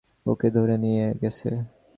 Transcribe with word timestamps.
ওকে 0.25 0.47
ধরে 0.55 0.75
নিয়ে 0.77 1.05
গেছে। 1.21 1.49